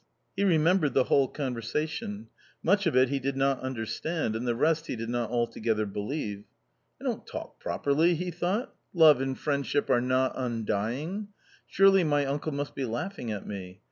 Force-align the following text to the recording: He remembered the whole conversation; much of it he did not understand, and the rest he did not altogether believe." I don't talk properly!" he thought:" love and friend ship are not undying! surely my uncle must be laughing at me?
He 0.35 0.43
remembered 0.43 0.95
the 0.95 1.03
whole 1.03 1.27
conversation; 1.27 2.29
much 2.63 2.87
of 2.87 2.95
it 2.95 3.09
he 3.09 3.19
did 3.19 3.37
not 3.37 3.59
understand, 3.59 4.35
and 4.35 4.47
the 4.47 4.55
rest 4.55 4.87
he 4.87 4.95
did 4.95 5.09
not 5.09 5.29
altogether 5.29 5.85
believe." 5.85 6.43
I 6.99 7.03
don't 7.03 7.27
talk 7.27 7.59
properly!" 7.59 8.15
he 8.15 8.31
thought:" 8.31 8.73
love 8.95 9.21
and 9.21 9.37
friend 9.37 9.63
ship 9.63 9.91
are 9.91 10.01
not 10.01 10.33
undying! 10.35 11.27
surely 11.67 12.03
my 12.03 12.25
uncle 12.25 12.51
must 12.51 12.73
be 12.73 12.83
laughing 12.85 13.31
at 13.31 13.45
me? 13.45 13.79